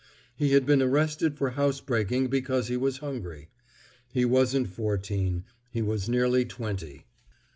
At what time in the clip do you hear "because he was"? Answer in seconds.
2.29-2.97